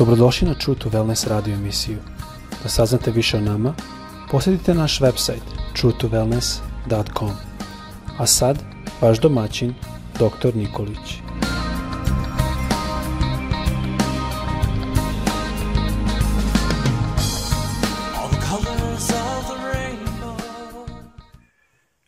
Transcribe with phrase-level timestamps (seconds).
[0.00, 1.98] Dobrodošli na True to Wellness radio emisiju.
[2.62, 3.74] Da saznate više o nama,
[4.30, 5.44] posjetite naš website
[5.76, 7.30] truetowellness.com.
[8.18, 8.58] A sad,
[9.00, 9.74] vaš domaćin,
[10.14, 10.56] dr.
[10.56, 11.20] Nikolić.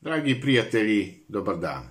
[0.00, 1.82] Dragi prijatelji, dobar dan.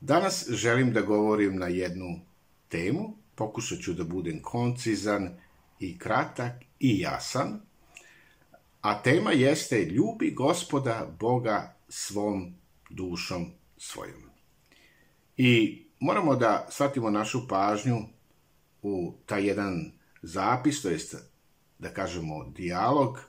[0.00, 2.20] Danas želim da govorim na jednu
[2.68, 5.30] temu, pokušat ću da budem koncizan
[5.80, 7.60] i kratak i jasan,
[8.80, 12.54] a tema jeste ljubi gospoda Boga svom
[12.90, 14.22] dušom svojom.
[15.36, 17.98] I moramo da shvatimo našu pažnju
[18.82, 19.92] u taj jedan
[20.22, 21.14] zapis, to jest
[21.78, 23.20] da kažemo dijalog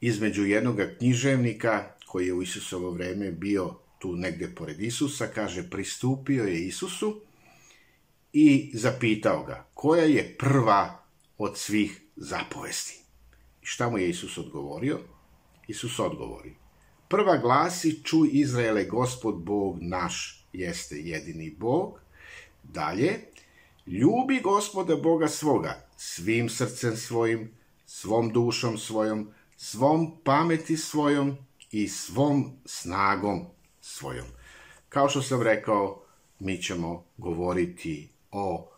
[0.00, 6.44] između jednog književnika koji je u Isusovo vreme bio tu negde pored Isusa, kaže, pristupio
[6.44, 7.20] je Isusu
[8.32, 11.04] i zapitao ga, koja je prva
[11.38, 13.00] od svih zapovesti?
[13.62, 14.98] I šta mu je Isus odgovorio?
[15.68, 16.54] Isus odgovori,
[17.08, 22.00] prva glasi, čuj Izraele, gospod Bog naš jeste jedini Bog.
[22.62, 23.20] Dalje,
[23.86, 27.50] ljubi gospoda Boga svoga svim srcem svojim,
[27.86, 31.36] svom dušom svojom, svom pameti svojom
[31.70, 33.46] i svom snagom
[33.80, 34.26] svojom.
[34.88, 36.02] Kao što sam rekao,
[36.38, 38.70] mi ćemo govoriti o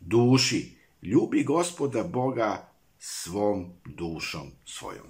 [0.00, 0.78] duši.
[1.02, 5.06] Ljubi gospoda Boga svom dušom svojom.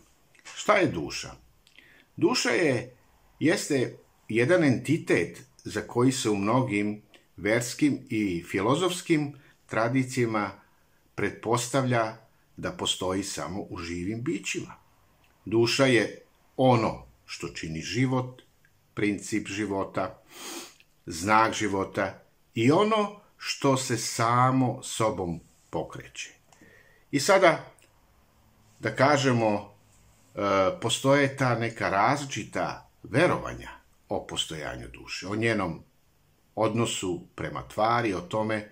[0.54, 1.30] Šta je duša?
[2.16, 2.96] Duša je,
[3.38, 7.02] jeste jedan entitet za koji se u mnogim
[7.36, 9.34] verskim i filozofskim
[9.66, 10.50] tradicijama
[11.14, 12.16] pretpostavlja
[12.56, 14.74] da postoji samo u živim bićima.
[15.44, 16.22] Duša je
[16.56, 18.42] ono što čini život,
[18.94, 20.22] princip života,
[21.06, 22.22] znak života
[22.54, 26.31] i ono što se samo sobom pokreće.
[27.10, 27.65] I sada,
[28.81, 29.75] da kažemo,
[30.34, 30.41] e,
[30.81, 33.71] postoje ta neka različita verovanja
[34.09, 35.82] o postojanju duše, o njenom
[36.54, 38.71] odnosu prema tvari, o tome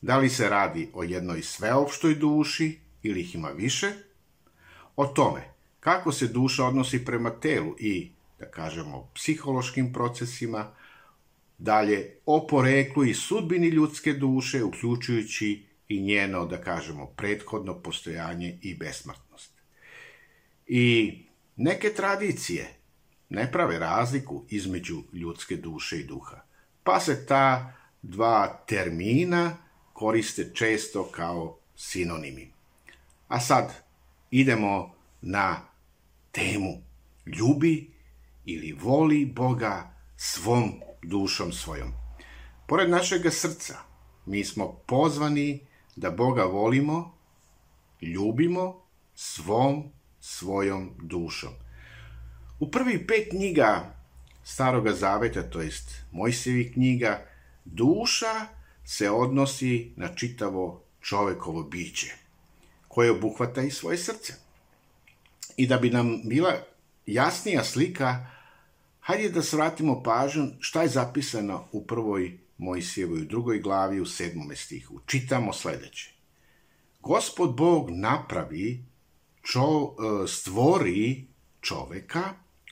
[0.00, 3.92] da li se radi o jednoj sveopštoj duši ili ih ima više,
[4.96, 10.70] o tome kako se duša odnosi prema telu i, da kažemo, psihološkim procesima,
[11.58, 18.74] dalje o poreklu i sudbini ljudske duše, uključujući i njeno, da kažemo, prethodno postojanje i
[18.74, 19.52] besmrtnost.
[20.66, 21.14] I
[21.56, 22.74] neke tradicije
[23.28, 26.40] ne prave razliku između ljudske duše i duha,
[26.84, 27.72] pa se ta
[28.02, 29.56] dva termina
[29.92, 32.52] koriste često kao sinonimi.
[33.28, 33.74] A sad
[34.30, 35.60] idemo na
[36.32, 36.82] temu
[37.26, 37.90] ljubi
[38.44, 41.92] ili voli Boga svom dušom svojom.
[42.66, 43.78] Pored našeg srca,
[44.26, 45.60] mi smo pozvani
[45.96, 47.14] da Boga volimo,
[48.02, 48.82] ljubimo
[49.14, 49.84] svom
[50.20, 51.52] svojom dušom.
[52.60, 53.94] U prvi pet knjiga
[54.44, 57.26] Staroga Zaveta, to jest Mojsevih knjiga,
[57.64, 58.46] duša
[58.84, 62.14] se odnosi na čitavo čovekovo biće,
[62.88, 64.32] koje obuhvata i svoje srce.
[65.56, 66.52] I da bi nam bila
[67.06, 68.26] jasnija slika,
[69.06, 74.56] hajde da svratimo pažnju šta je zapisano u prvoj Mojsijevoj u drugoj glavi u sedmome
[74.56, 75.00] stihu.
[75.06, 76.14] Čitamo sledeće.
[77.00, 78.84] Gospod Bog napravi,
[79.42, 81.24] čo, e, stvori
[81.60, 82.22] čoveka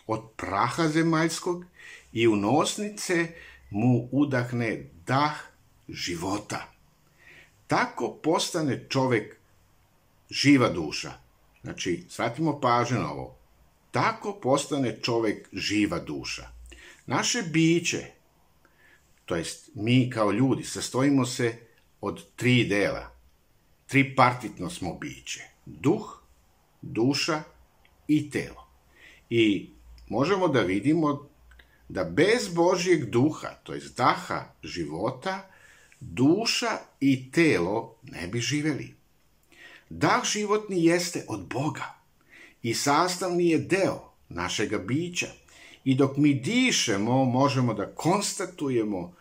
[0.06, 1.64] od praha zemaljskog
[2.12, 3.28] i u nosnice
[3.70, 5.34] mu udahne dah
[5.88, 6.72] života.
[7.66, 9.36] Tako postane čovek
[10.30, 11.12] živa duša.
[11.62, 13.43] Znači, shvatimo pažnju na ovo.
[13.94, 16.48] Tako postane čovek živa duša.
[17.06, 18.06] Naše biće,
[19.24, 21.56] to jest mi kao ljudi, sastojimo se
[22.00, 23.10] od tri dela.
[23.86, 25.42] Tripartitno smo biće.
[25.66, 26.22] Duh,
[26.82, 27.42] duša
[28.08, 28.66] i telo.
[29.30, 29.70] I
[30.08, 31.28] možemo da vidimo
[31.88, 35.50] da bez Božjeg duha, to jest daha života,
[36.00, 38.94] duša i telo ne bi živeli.
[39.90, 42.03] Dah životni jeste od Boga
[42.64, 45.26] i sastavni je deo našega bića.
[45.84, 49.14] I dok mi dišemo, možemo da konstatujemo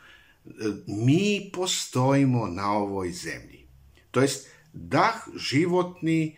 [0.88, 3.68] mi postojimo na ovoj zemlji.
[4.12, 6.38] To jest, dah životni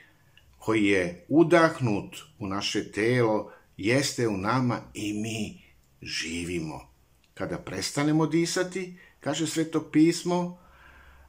[0.57, 5.62] koji je udahnut u naše telo, jeste u nama i mi
[6.01, 6.90] živimo.
[7.34, 10.58] Kada prestanemo disati, kaže sveto pismo,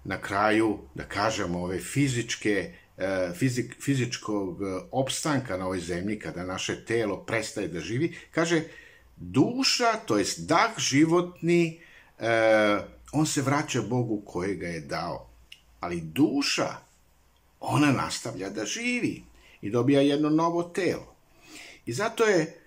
[0.05, 2.86] na kraju, da kažemo, ove fizičke E,
[3.39, 8.63] fizik, fizičkog e, opstanka na ovoj zemlji, kada naše telo prestaje da živi, kaže,
[9.17, 11.81] duša, to jest dah životni,
[12.19, 12.79] e,
[13.13, 15.31] on se vraća Bogu koje ga je dao.
[15.81, 16.77] Ali duša,
[17.61, 19.23] ona nastavlja da živi
[19.63, 21.17] i dobija jedno novo telo.
[21.87, 22.61] I zato je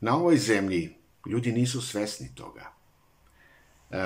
[0.00, 0.94] na ovoj zemlji
[1.26, 2.72] ljudi nisu svesni toga.
[3.90, 3.98] E,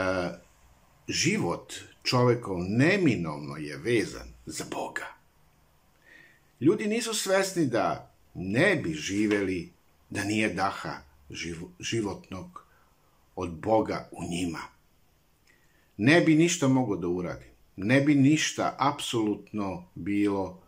[1.08, 5.21] život čovekov neminovno je vezan za Boga.
[6.62, 9.73] Ljudi nisu svesni da ne bi živeli
[10.11, 11.03] da nije daha
[11.81, 12.64] životnog
[13.37, 14.61] od Boga u njima.
[15.97, 17.47] Ne bi ništa mogo da uradi.
[17.76, 20.62] Ne bi ništa apsolutno bilo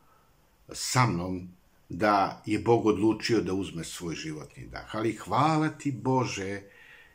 [0.72, 1.48] sa mnom
[1.88, 4.96] da je Bog odlučio da uzme svoj životni dah.
[4.96, 6.62] Ali hvala ti Bože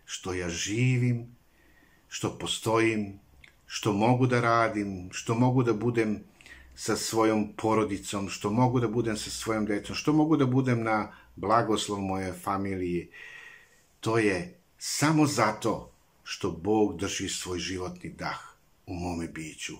[0.05, 1.35] što ja živim,
[2.07, 3.19] što postojim,
[3.65, 6.23] što mogu da radim, što mogu da budem
[6.79, 11.11] sa svojom porodicom, što mogu da budem sa svojom decom, što mogu da budem na
[11.35, 13.09] blagoslov moje familije.
[13.99, 15.91] To je samo zato
[16.23, 18.39] što Bog drži svoj životni dah
[18.87, 19.75] u mome biću.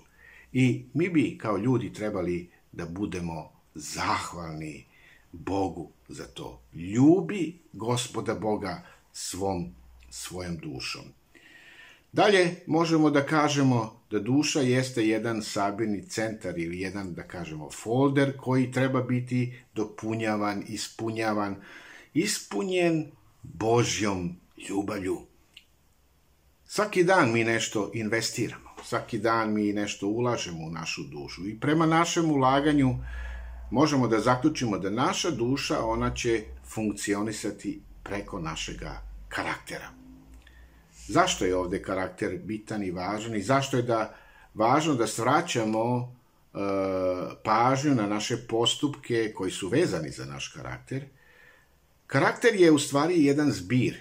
[0.54, 4.86] I mi bi kao ljudi trebali da budemo zahvalni
[5.31, 6.62] Bogu za to.
[6.74, 9.72] Ljubi gospoda Boga svom,
[10.10, 11.04] svojom dušom.
[12.11, 18.38] Dalje možemo da kažemo da duša jeste jedan sabirni centar ili jedan, da kažemo, folder
[18.38, 21.56] koji treba biti dopunjavan, ispunjavan,
[22.13, 23.11] ispunjen
[23.44, 24.35] Božjom
[24.69, 25.17] ljubavlju.
[26.65, 31.85] Svaki dan mi nešto investiramo, svaki dan mi nešto ulažemo u našu dušu i prema
[31.85, 32.95] našem ulaganju
[33.71, 39.99] možemo da zaključimo da naša duša, ona će funkcionisati preko našega karaktera.
[41.09, 44.15] Zašto je ovde karakter bitan i važan i zašto je da
[44.53, 46.57] važno da svraćamo e,
[47.44, 51.06] pažnju na naše postupke koji su vezani za naš karakter?
[52.07, 53.97] Karakter je u stvari jedan zbir,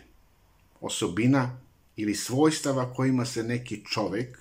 [0.80, 1.60] osobina
[1.96, 4.38] ili svojstava kojima se neki čovek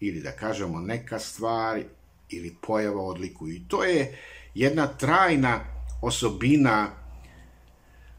[0.00, 1.82] ili da kažemo neka stvar
[2.28, 3.54] ili pojava odlikuju.
[3.54, 4.18] I to je
[4.54, 5.60] jedna trajna
[6.02, 6.90] osobina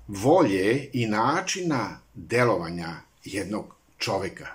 [0.08, 4.48] volje i načina delovanja jednog čoveka,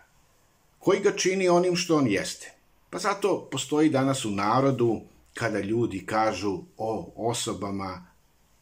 [0.79, 2.53] koji ga čini onim što on jeste.
[2.91, 5.01] Pa zato postoji danas u narodu
[5.35, 8.07] kada ljudi kažu o osobama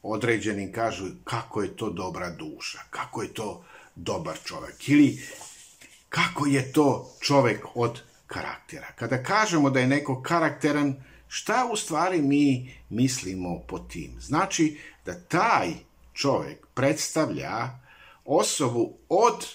[0.02, 3.64] određenim, kažu kako je to dobra duša, kako je to
[3.94, 5.22] dobar čovek ili
[6.08, 8.87] kako je to čovek od karaktera.
[8.96, 10.94] Kada kažemo da je neko karakteran,
[11.28, 14.16] šta u stvari mi mislimo po tim?
[14.20, 15.69] Znači da taj
[16.12, 17.70] čovek predstavlja
[18.25, 19.46] osobu od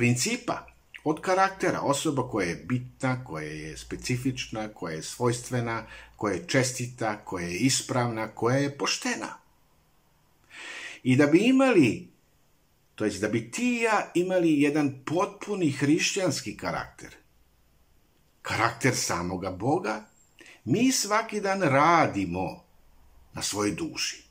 [0.00, 0.66] principa,
[1.04, 5.82] od karaktera, osoba koja je bitna, koja je specifična, koja je svojstvena,
[6.16, 9.28] koja je čestita, koja je ispravna, koja je poštena.
[11.02, 12.08] I da bi imali,
[12.94, 17.16] to jest da bi ti i ja imali jedan potpuni hrišćanski karakter,
[18.42, 20.04] karakter samoga Boga,
[20.64, 22.64] mi svaki dan radimo
[23.32, 24.24] na svojoj duši.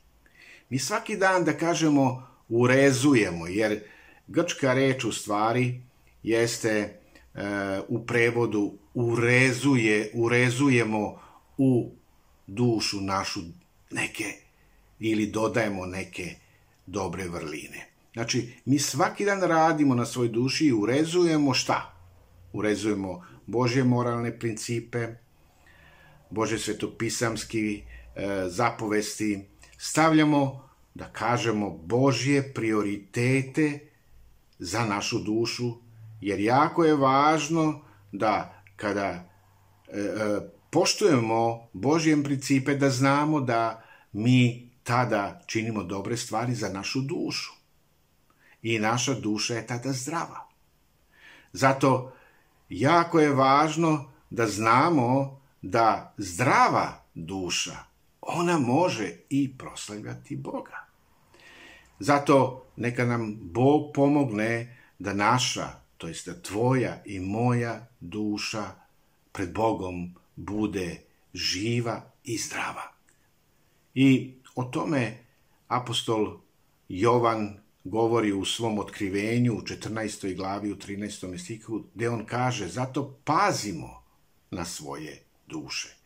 [0.68, 3.82] Mi svaki dan, da kažemo, urezujemo, jer
[4.30, 5.80] grčka reč u stvari
[6.22, 6.90] jeste e,
[7.88, 11.18] u prevodu urezuje, urezujemo
[11.58, 11.90] u
[12.46, 13.40] dušu našu
[13.90, 14.24] neke
[14.98, 16.34] ili dodajemo neke
[16.86, 17.86] dobre vrline.
[18.12, 21.94] Znači, mi svaki dan radimo na svoj duši i urezujemo šta?
[22.52, 25.08] Urezujemo Božje moralne principe,
[26.30, 27.82] Bože svetopisamski e,
[28.46, 29.40] zapovesti,
[29.78, 33.89] stavljamo, da kažemo, Božje prioritete
[34.60, 35.72] za našu dušu,
[36.20, 37.80] jer jako je važno
[38.12, 40.40] da kada e, e,
[40.70, 47.52] poštujemo Božje principe, da znamo da mi tada činimo dobre stvari za našu dušu.
[48.62, 50.48] I naša duša je tada zdrava.
[51.52, 52.12] Zato
[52.68, 57.76] jako je važno da znamo da zdrava duša,
[58.20, 60.89] ona može i proslavljati Boga.
[62.00, 68.64] Zato neka nam Bog pomogne da naša, to jest da tvoja i moja duša
[69.32, 70.96] pred Bogom bude
[71.34, 72.92] živa i zdrava.
[73.94, 75.18] I o tome
[75.68, 76.40] apostol
[76.88, 80.36] Jovan govori u svom otkrivenju u 14.
[80.36, 81.38] glavi u 13.
[81.38, 84.02] stihu, gde on kaže, zato pazimo
[84.50, 85.96] na svoje duše,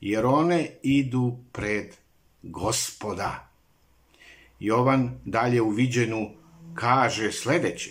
[0.00, 1.96] jer one idu pred
[2.42, 3.47] gospoda.
[4.60, 6.30] Jovan dalje u viđenu
[6.74, 7.90] kaže sledeće,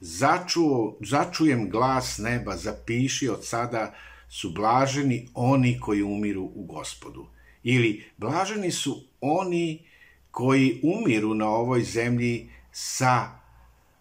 [0.00, 3.94] Začuo, začujem glas neba, zapiši od sada
[4.28, 7.26] su blaženi oni koji umiru u gospodu.
[7.62, 9.84] Ili blaženi su oni
[10.30, 13.28] koji umiru na ovoj zemlji sa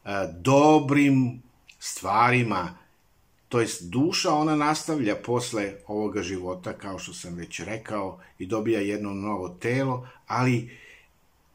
[0.04, 1.42] a, dobrim
[1.80, 2.80] stvarima
[3.50, 8.82] to jest duša, ona nastavlja posle ovoga života, kao što sam već rekao, i dobija
[8.82, 10.78] jedno novo telo, ali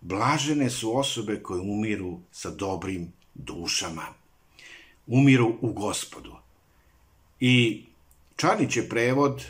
[0.05, 4.07] blažene su osobe koje umiru sa dobrim dušama.
[5.07, 6.33] Umiru u gospodu.
[7.41, 7.85] I
[8.37, 9.47] Čarnić prevod e,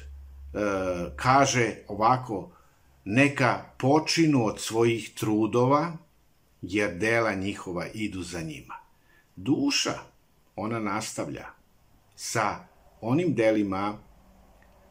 [1.16, 2.50] kaže ovako,
[3.04, 5.96] neka počinu od svojih trudova,
[6.62, 8.74] jer dela njihova idu za njima.
[9.36, 9.98] Duša,
[10.56, 11.46] ona nastavlja
[12.16, 12.66] sa
[13.00, 13.98] onim delima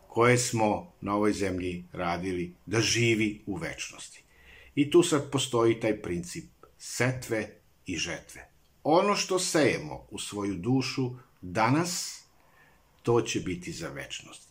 [0.08, 4.24] koje smo na ovoj zemlji radili, da živi u večnosti.
[4.76, 6.46] I tu sad postoji taj princip
[6.78, 7.50] setve
[7.86, 8.50] i žetve.
[8.84, 11.12] Ono što sejemo u svoju dušu
[11.42, 12.24] danas,
[13.04, 14.50] to će biti za večnost.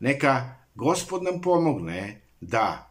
[0.00, 2.90] Neka gospod nam pomogne da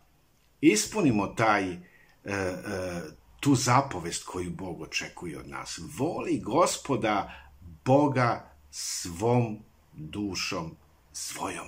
[0.61, 1.77] ispunimo taj, e,
[2.25, 3.01] e,
[3.39, 5.79] tu zapovest koju Bog očekuje od nas.
[5.97, 7.33] Voli gospoda
[7.85, 9.59] Boga svom
[9.93, 10.75] dušom
[11.11, 11.67] svojom.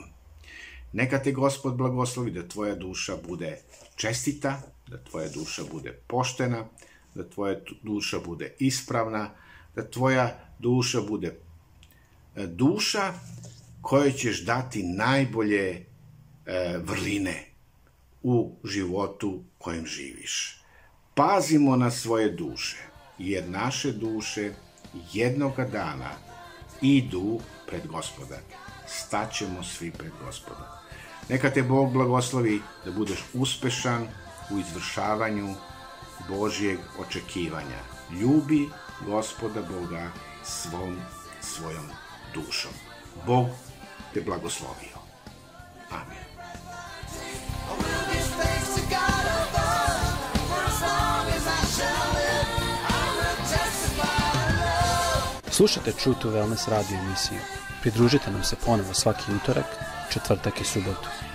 [0.93, 3.62] Neka te gospod blagoslovi da tvoja duša bude
[3.96, 4.62] čestita,
[4.92, 6.66] da tvoja duša bude poštena,
[7.16, 9.30] da tvoja duša bude ispravna,
[9.76, 11.28] da tvoja duša bude
[12.36, 13.14] e, duša
[13.82, 15.86] kojoj ćeš dati najbolje
[16.46, 17.46] e, vrline
[18.24, 20.62] u životu kojem živiš.
[21.14, 22.78] Pazimo na svoje duše,
[23.18, 24.54] jer naše duše
[25.14, 26.12] jednoga dana
[26.82, 28.38] idu pred gospoda.
[28.88, 30.82] Staćemo svi pred gospoda.
[31.30, 34.08] Neka te Bog blagoslovi da budeš uspešan
[34.53, 35.55] u izvršavanju
[36.29, 37.79] Božijeg očekivanja.
[38.22, 38.70] Ljubi
[39.05, 40.12] gospoda Boga
[40.43, 40.98] svom
[41.41, 41.86] svojom
[42.34, 42.72] dušom.
[43.25, 43.48] Bog
[44.13, 44.98] te blagoslovio.
[45.91, 46.31] Amen.
[55.51, 57.39] Slušajte True to Wellness radio emisiju.
[57.81, 59.65] Pridružite nam se ponovo svaki utorak,
[60.10, 61.10] četvrtak i subotu.